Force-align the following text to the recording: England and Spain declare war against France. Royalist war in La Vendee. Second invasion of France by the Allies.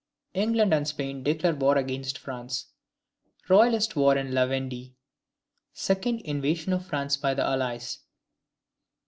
England 0.33 0.73
and 0.73 0.87
Spain 0.87 1.21
declare 1.21 1.53
war 1.53 1.77
against 1.77 2.17
France. 2.17 2.71
Royalist 3.47 3.95
war 3.95 4.17
in 4.17 4.31
La 4.33 4.47
Vendee. 4.47 4.95
Second 5.73 6.21
invasion 6.21 6.73
of 6.73 6.83
France 6.87 7.17
by 7.17 7.35
the 7.35 7.43
Allies. 7.45 7.99